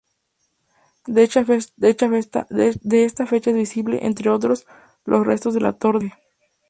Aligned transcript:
De 1.05 1.21
esta 3.03 3.27
fecha 3.27 3.49
es 3.51 3.55
visible, 3.55 3.99
entre 4.07 4.31
otros, 4.31 4.65
los 5.05 5.27
restos 5.27 5.53
la 5.61 5.73
torre 5.73 5.99
del 5.99 6.07
homenaje. 6.07 6.23